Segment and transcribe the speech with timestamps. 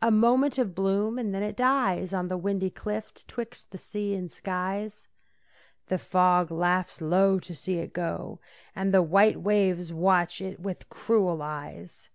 [0.00, 4.14] A moment of bloom, and then it dies On the windy cliff 'twixt the sea
[4.14, 5.08] and skies.
[5.88, 8.38] The fog laughs low to see it go,
[8.76, 12.10] And the white waves watch it with cruel eyes.